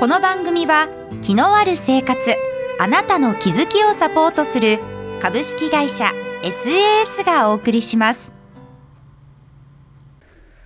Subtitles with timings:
[0.00, 0.88] この番組は
[1.22, 2.34] 気のある生活
[2.80, 4.80] あなたの気づきをサポートする
[5.22, 6.06] 株式会社
[6.42, 8.32] SAS がお送りします。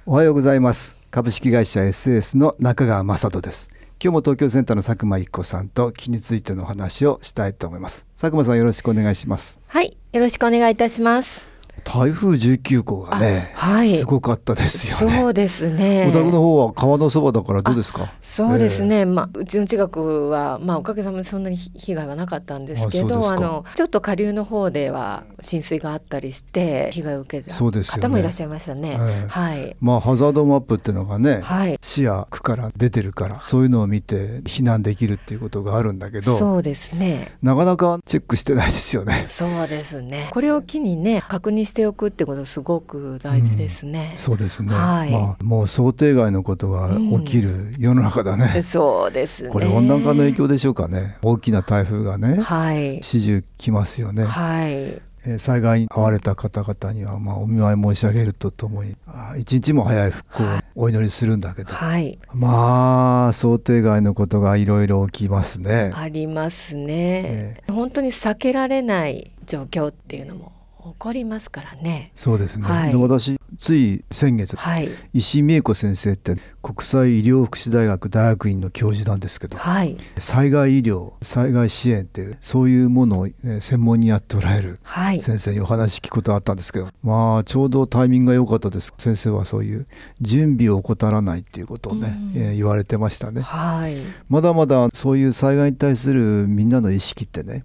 [0.06, 0.96] おはようございます。
[1.10, 3.68] 株式会社 SAS の中川雅人です。
[4.02, 8.06] 今日も東京センターの佐久間一子さんと気についての話をしたいと思います。
[8.18, 9.58] 佐久間さんよろしくお願いします。
[9.66, 15.18] はいよろしくお願いいたします台風19号がね、はい、すごかったですよね。
[15.18, 16.06] そうですね。
[16.08, 18.12] お宅の方は川のそばだからどうですか？
[18.20, 19.00] そうですね。
[19.00, 28.80] えー、まあうちの近くはまあおかげさまでそんなに被害はなかったんですけど、あのちょっと下流の方では浸水があったりして被害を受けた方もいらっしゃいましたね。
[28.80, 29.76] ねえー、はい。
[29.80, 37.36] まあハザードマップっていうのがね、はい、市や区から出てるからそういうのを見て避難できるっていうことがあるんだけど、そうですね。
[37.42, 39.24] なかなかチェックしてないですよね。
[39.28, 40.28] そうですね。
[40.30, 44.10] これを機にね確認しておくってことすごく大事ですね。
[44.12, 44.74] うん、そうですね。
[44.74, 48.52] はい、まあもう想定外のことが起きる世の中だね。
[48.56, 49.50] うん、そうですね。
[49.50, 51.18] これ温暖化の影響でしょうかね。
[51.22, 54.24] 大きな台風がね、はい、始終来ますよね。
[54.24, 55.00] はい。
[55.38, 58.96] 災害に遭われた方々にはまあお見舞い申し上げるとともに
[59.36, 65.92] 一日も早い復興をお祈りするんだけど、はい、まあ想定外のことがいろいろ起きますね。
[65.94, 72.12] ありますね、えー、本当に避けられない状況っていうのも起こりますからね。
[72.14, 72.66] そうですね。
[72.66, 83.28] はい、私つい先月、はい、石井美恵子先生って国際医療福祉大学大学院の教授なんですけど、はい、災害医療災害支援ってそういうものを、
[83.60, 84.80] 専門にやっておられる
[85.20, 88.92] 先生にお話聞くことあったんですけど、まあちょうどタイミングが良かったです。
[88.98, 89.86] 先生はそういう
[90.20, 93.96] 準備を怠らないっていうことをね、うん、えー、言われてましたね、はい、
[94.28, 97.64] まだまだそういう災害に対するみんなの意識ってね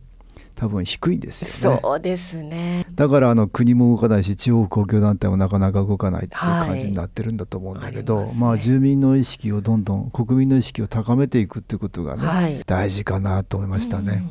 [0.63, 1.79] 多分低いですよね。
[1.81, 2.85] そうですね。
[2.95, 14.25] だからあの国も動かないし地方公共団体もなかなか動かないっていう感じになってるんだと思うんだけど、はい、まあ、ね、住民の意識をどんどん国民の意識を高めていくっていうことがね、はい、大事かなと思いましたね。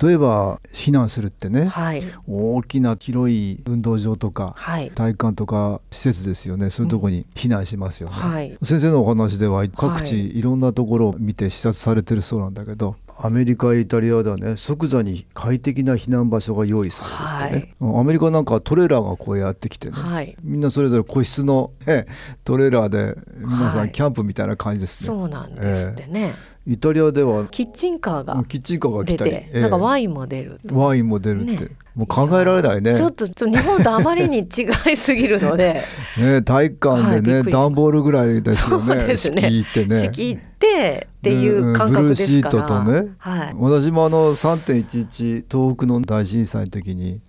[0.00, 6.70] 例えば避難するってね、はい、大きな広い運動場とか、はい、体育館とか施設ですよね。
[6.70, 8.30] そういうとこに避難しますよね、うん。
[8.30, 14.56] はい、先生のお話では各地いろんなところを見て視察されてるそうなんだけどアメリカイタリアではね。
[14.56, 17.04] 即座に快適な避難場所が用意さ
[17.42, 22.06] れるってね、はい、アメリカなんかトレーラーがこうやってきてね、はい、みんなそれぞれ個室の、え
[22.44, 26.34] トレーラーで皆さんキャンプみたいな感じですね、そうなんですってね、
[26.66, 32.94] えー、イタリアではキッチンカーがキッチンカーが来たり、えー、なんかワインも出るワインも出るって、ねもう考えられないね。
[32.94, 35.82] ちょっと日本とあまりに違いすぎるので。
[36.16, 38.94] ね体育館でね、はい、段ボールぐらいですよね。
[38.94, 39.16] ね。
[39.16, 40.02] 敷いてね。
[40.02, 47.20] 敷いてっていう感覚ですから、ブルーシートとね、はい、私もあの3.11東北の大震災の時に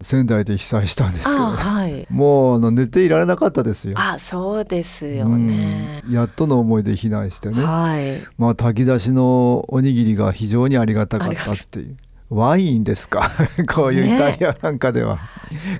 [0.00, 3.94] 仙台で被災したんですけど、はい、もうあの寝ていられなかったですよ。
[3.98, 11.96] あそうですよね、うん、やっとの思いで避難してね、はい、まあ炊き出しのおにぎりが非常にありがたかったっていう。
[12.34, 13.30] ワインですか？
[13.72, 15.18] こういうイタリアなんかでは、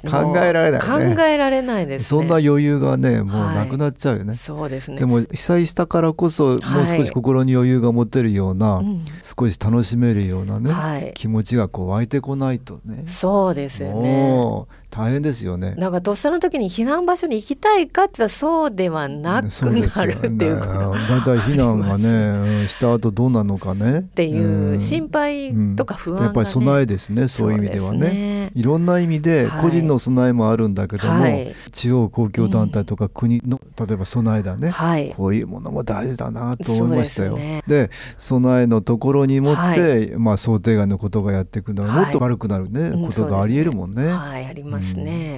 [0.05, 4.99] ね、考えられない、ね、考えられないです、ね、そんな余裕がねもうなくなっちゃうよね、はい、そうですね。
[4.99, 8.87] でも被災したからこそもう少し心に余裕が持てるような、はい、
[9.23, 13.05] 少し楽しめるようなね、はい、気持ちがこう湧いてこないとね。
[13.07, 14.65] そうですよね。
[14.95, 15.75] 大変ですよね。
[15.77, 20.71] なんかとっさの時に避難場所に行きたいかってそうではなくなるっていうこと。
[20.71, 23.99] だいたい避難がね した後どうなのかね。
[23.99, 26.33] っていう心配とか不安が、ね。
[26.37, 37.37] うん、やっぱり備えですねそういう意味ではね、ね、いろんな意味で個人の備えもあるんだけども、はい、地方公共団体とか国の、例えば備えだね、はい、こういうものも大事だなと思いましたよ。
[37.37, 44.09] で、ね、備えのところにもって、はい、まあ想定外のことがやっていくのはもっと悪くなるね、ことがありえるもんね。
[44.09, 44.55] はい、あ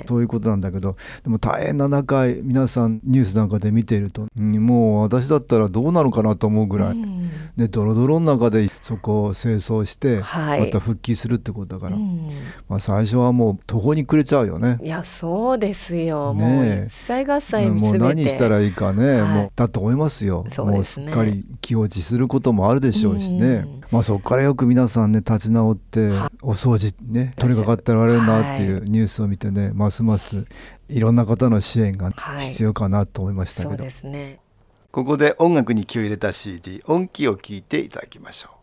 [0.07, 12.29] そういうことなんだけどでも大変な中皆さんニュースなんかで見ていると、うん、もう私だったらどうなのかなと思うぐらい、うん、でドロドロの中でそこを清掃して、はい、また復帰するってことだから、うん、
[12.69, 14.79] まあ、最初はもう途方に暮れちゃうよね。
[14.83, 20.45] いやそうですよ、ね、もう一切合切もう何したらいいかね、はい、もうだと思いますよ。
[20.49, 23.67] すね、もうすっかり気落ちすることもあるでしょうしね。
[23.91, 26.11] まあ、そこからよく皆さんね立ち直って
[26.43, 30.47] お掃除ね取り掛かってられるなっていうニュースを見てねますます
[30.89, 32.11] いろんな方の支援が
[32.41, 34.41] 必要かなと思いましたけど、はい、そうですね。
[34.91, 38.56] ここで音楽に気を入れた CD 音気を聞いていただきましょう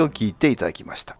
[0.00, 1.18] を聞いていただきました。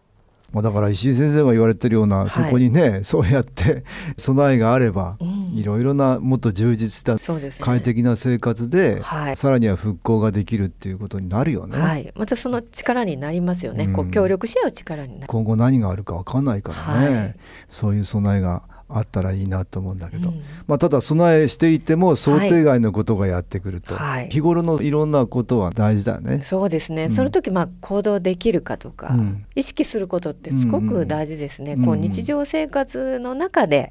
[0.52, 3.84] まあ、だから石井先生が言われてるような、はい、そこにねそうやって
[4.17, 7.19] 備えがあれば、うん、いろいろなもっと充実した
[7.62, 11.78] 快適な生活で、はい、さらには復興ができるっていうことになるよね。
[11.78, 15.26] はい、またその力になりますよね、うん、こう協力し合う力になる。
[15.26, 17.37] 今後何があるか分かんないからね、
[17.69, 26.41] そういう備えがあったらいいなと思うんだけど、うん、まあ、ただ備えしていても想定外のことがやってくると、はい、日頃のいろんなことは大事だよね。
[26.43, 31.81] そうですね、うん、その時まあ行動できるかとか、うん、意識することってすごく大事ですね、うん。
[31.81, 33.91] うん、こう日常生活の中で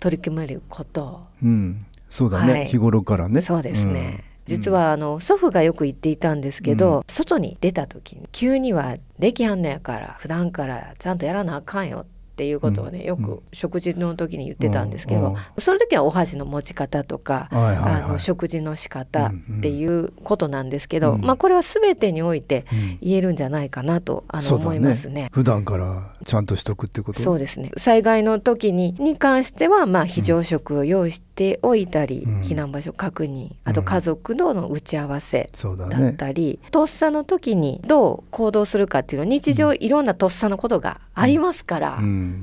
[0.00, 1.86] 取り組めること、うん。
[2.08, 3.42] そうだね、はい、日頃からね。
[3.42, 22.64] そうですね、実はあの祖父がよく言っていたんですけど、うん、外に出た時に急にはできはんのやから普段からちゃんとやらなあかんよっていうことをねよく食事の時に言ってたんですけど、その時はお箸の持ち方とか、あの食事の仕方っていうことなんですけど、まあこれは全てにおいて
[23.00, 25.28] 言えるんじゃないかなと、あの思いますね。
[25.32, 27.20] 普段からちゃんとしとくってこと？
[27.22, 27.70] そうですね。
[27.76, 31.31] 災害の時にに関してはまあ非常食を用意して
[31.62, 41.96] おいたり、避難場所確認あと家族との打ち合わせだったり、とっさの時にどう行動するかっていうの日常いろんなとっさのことがありますから、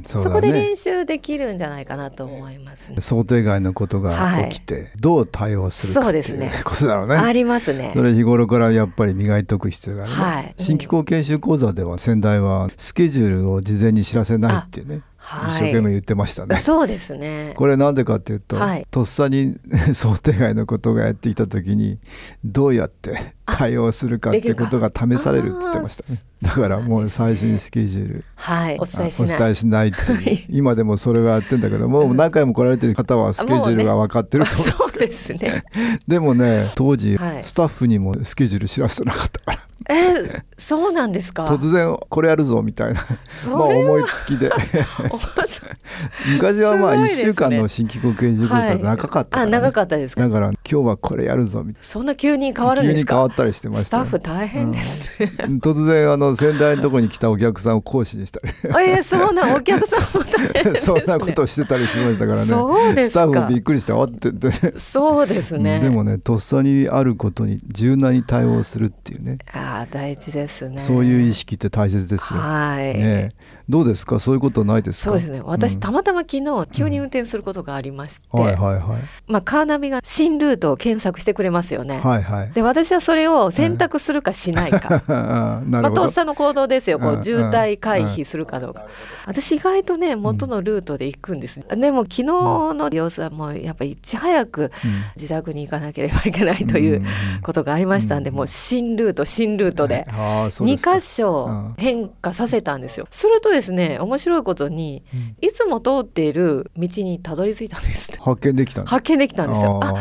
[0.06, 7.16] そ、ね,、こで練習できるんじゃないかなと思います、ね、想定外のことが起きて、はい、どう対応するかっていうことだろうね。
[7.16, 7.92] ありますね。
[7.94, 15.02] それ日頃からやっぱり磨いておく必要がある、ね、はい、新機構研修講座では先代はスケジュールを事前に知らせないってね。
[15.48, 16.56] 一生懸命言ってましたね。
[16.56, 17.54] そうですね。
[17.56, 19.58] これなんでかっていうと、はい、とっさに
[19.94, 22.00] 想定外のことがやっていた時に
[22.44, 26.20] どうやって対応するかってことが試されるって言ってましたね。
[26.42, 29.36] だからもう最新スケジュール、はい、お伝えしない。
[29.36, 30.46] お伝えしないっていう。
[30.50, 35.64] 今でもそれはやってんだけどもう何回も来られてる方はスケジュールが分かってると思うんですけど、ね、
[36.08, 39.69] でもね当時、はい、スタッフにもスケジュール知らせてなかったから。
[39.90, 41.46] えそうなんですか？
[41.46, 43.02] 突然これやるぞみたいな。
[43.02, 44.52] まあ思いつきで。
[46.34, 49.52] 昔はまあ1週間の新規国研修講座長かったから、ね。
[49.54, 51.88] はい、あ長かったですだから今日はこれやるぞみたいな。
[51.88, 53.14] そんな急に変わるんですか？
[53.14, 58.50] 急に変わったりしてました、スタッフ大変です、うん、突然あの仙台のとこに来たお客さんを講師にしたり。
[58.90, 62.46] えー、そうなお客さんも大変、ね、 そんなことしてたりしましたからね。
[62.46, 64.74] スタッフもびっくりしてあっててね。
[64.78, 65.80] そうですね。
[65.80, 69.38] でもねとっさにあることに柔軟に対応するっていうね。
[69.54, 70.78] ああ大事ですね。
[70.78, 72.40] そういう意識って大切ですよ。
[72.40, 73.32] はい、ね
[73.70, 74.20] どうですか？
[74.20, 75.42] そういうことないですそうですね。
[75.44, 79.02] 私、うん、たまたま昨日急に運転することがありまして、うん、はいはいはい。
[79.28, 86.98] まあ、カーナビが新ルートを検索してくれますよね、はいはい、で私はそれを選択するかしないか、 はい、まあ、とっさの行動ですよ。
[86.98, 88.88] こう渋滞回避するかどうか、
[89.28, 94.72] 私意外とね元のルートで行くんです、うん、でも昨日の様子はもうやっぱりいち早く
[95.16, 97.04] 自宅に行かなければいけないという
[97.44, 103.06] ことがありましたんで、もう新ルート新ルートで2箇所変化させたんですよ。
[103.12, 104.00] するとですね。
[104.00, 109.80] 面白いことに、うん、いつも通っている道にたどり着いたんです発見できた発見できたんですよ。
[109.84, 109.96] あ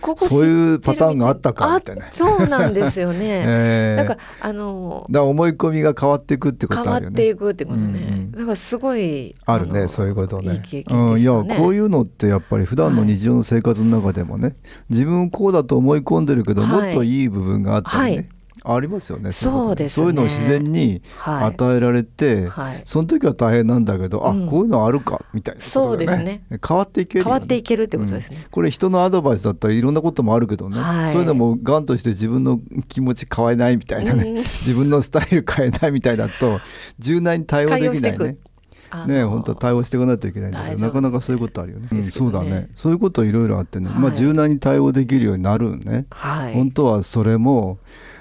[0.00, 2.06] ここそういうパターンがあったかみたいな。
[2.12, 7.00] そうなんですよね、 えー、なんかあのだ思い込みが変わっていくってことあるよね。
[7.00, 10.54] 変わっていくってことね、うんうん、だからすごいあるねそういうことね。
[10.54, 14.56] いい経験、ね、うん、いやこういうのってやっぱり普段の日常の生活の中でもね、はい、
[14.90, 18.28] 自分こうだと思い込んでるけど、はい、もっといい部分があったりね、はい
[18.74, 26.44] ありますよねそうです、ね、そういうのを自然に与えられて、はい、その時は大変なんだけど、うん、あこういうのあるかみたいな、ね、そうですね。
[26.66, 36.60] 変わっていける、ね、変わっていけるってことですね、うん、これ人のアドバイスだったらいろんなこともあるけどね、はい、そういうのもがんとして自分の気持ち変えないみたいなね、うん、自分のスタイル変えないみたいだと
[36.98, 38.38] 柔軟に対応できないね。
[39.06, 41.88] ね本当対応していかないといけないんだけどなかなかそういうことあるよね、ね。
[41.92, 42.68] うん、そうだね。
[42.74, 47.78] そういうこといろいろあってね、はい、まあ柔軟に対応できるようになるね、はい、本当はそれも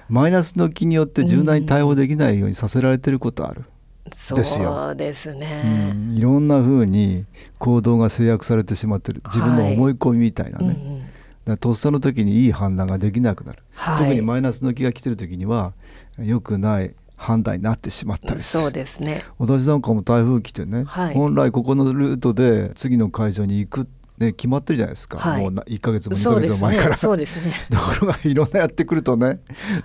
[0.10, 3.66] マイナスの気によって柔軟に対応できないようにさせられてることある。
[4.06, 4.74] ですよ。
[4.74, 7.26] そうですね、うん、いろんなふうに
[7.58, 9.22] 行動が制約されてしまってる。
[9.26, 11.02] 自分の思い込みみたいなね、はいうん。
[11.48, 15.74] うん、とっさの時にいい判断ができなくなる、はい、特にマイナスの気が来てる時には
[16.18, 19.24] 良くない判断になってしまったりそうですね。
[19.40, 23.88] 私なんかも台風来てね、はい、本来ここのルートで次の会場に行く
[24.18, 26.98] ね、決まってるじゃないですか、はい、もう1か月も2か月も前から。
[26.98, 29.40] そうですね、 ところがいろんなやってくるとね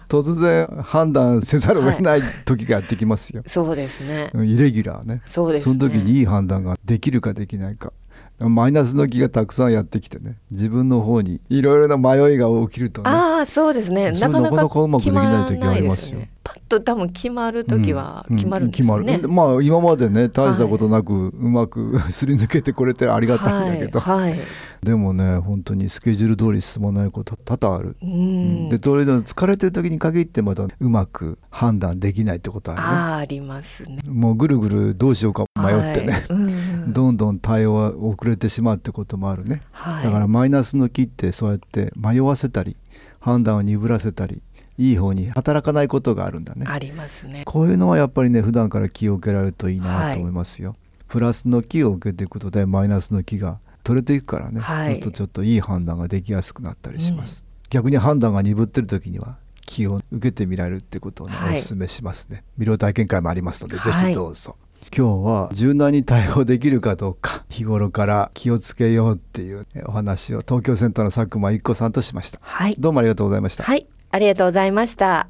[0.09, 4.31] 突然判断せざるを得ない時がやってきますよ、はい、そうですね。
[4.35, 5.23] イレギュラーね。
[5.27, 7.93] そうです、ね、その時にいい判断ができるかできないか。
[8.39, 10.39] マイナスの気がたくさんやってきてね。
[10.51, 13.11] 自分の方にいろいろな迷いが起きるとね。
[13.11, 14.11] ああそうですね。
[14.13, 16.23] なかなかうまくできない時ありますよ。
[16.53, 24.41] パッと多分決まる時は決まるんですよね、うんうん、まあ今までね大したことなく、うまく すり抜けてこれてありがたいんだけど、はいはい、
[24.83, 32.87] でもね本当にスケジュール通り進まないこと多々ある、うん、でそれで疲れてる時に限ってまたうまく判断できないってことあるね。
[32.87, 34.01] あありますね。
[34.07, 36.27] もうぐるぐるどうしようか迷ってね、
[36.89, 39.63] どんどん対応は遅れてしまうってこともあるね、
[40.03, 42.77] だからマイナスの木ってそうやって迷わせたり
[43.21, 44.43] 判断を鈍らせたり
[44.83, 46.67] いい方に働かないことがあるんだね。
[46.69, 47.43] ありますね。
[47.45, 59.37] こういうのはやっぱりね普段から気を受けられるといいなと思いますよ、はい、プラスの気を受けていくことでマイナスの気が取れていくからね、はい、そうするとちょっといい判断ができやすくなったりします、うん、逆に判断が鈍ってる時には
[59.67, 62.45] 気を受けてみられるってことをね、はい、お勧めしますね。
[62.59, 64.57] 無料体験会もありますので、ぜひどうぞ。
[64.95, 73.65] 今日は柔軟に対応できるかどうか 日頃から気をつけようっていうお話を東京センターの佐久間一子さんとしました、はい、どうもありがとうございました。
[73.65, 75.29] はいありがとうございました。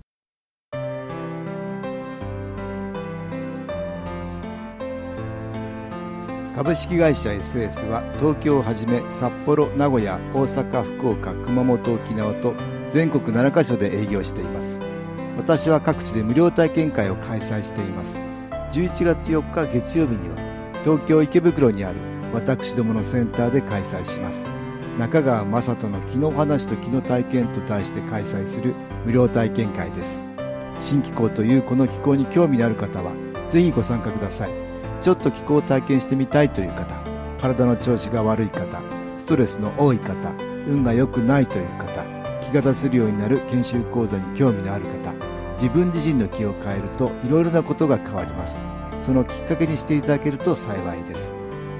[6.54, 12.54] 株式会社 SS は東京をはじめ札幌名古屋大阪福岡熊本沖縄と
[12.90, 14.80] 全国7カ所で営業しています。
[15.38, 18.20] 私は各地で無料体験会を開催しています。
[18.72, 20.36] 11月4日月曜日には
[20.84, 21.98] 東京池袋にある
[22.34, 24.61] 私どものセンターで開催します。
[24.98, 30.24] 中川雅人の気の話と気の体験と題して開催する無料体験会です。
[30.80, 33.14] 新気候というこの気候に興味のある方は
[33.50, 34.50] ぜひご参加ください。
[35.02, 36.94] ちょっと気候を体験してみたいという方
[37.38, 38.80] 体の調子が悪い方
[39.18, 40.30] ストレスの多い方
[40.68, 42.04] 運が良くないという方
[42.40, 45.12] 気が出せるようになる研修講座に興味のある方
[45.54, 48.62] 自分自身の気を変えるといろいろなことが変わります。
[49.00, 51.32] そのきっかけにしていただけると幸いです。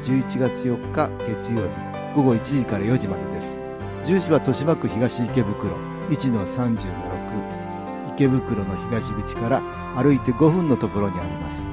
[0.03, 3.59] 11月4日月曜日午後1時から4時までです。
[4.05, 5.75] 住所は豊島区東池袋
[6.11, 9.63] 1-30-6池袋の東口から
[9.97, 11.71] 歩いて5分のところにあります。